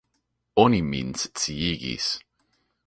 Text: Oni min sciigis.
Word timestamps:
Oni 0.63 0.79
min 0.89 1.11
sciigis. 1.25 2.07